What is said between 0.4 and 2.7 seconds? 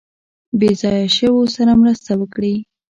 بې ځایه شویو سره مرسته وکړي.